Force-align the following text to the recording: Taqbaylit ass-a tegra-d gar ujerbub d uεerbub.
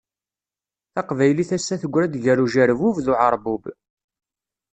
Taqbaylit 0.93 1.51
ass-a 1.57 1.75
tegra-d 1.81 2.15
gar 2.23 2.39
ujerbub 2.43 2.97
d 3.05 3.07
uεerbub. 3.11 3.63